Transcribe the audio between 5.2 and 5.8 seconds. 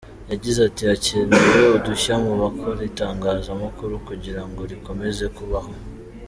kubaho.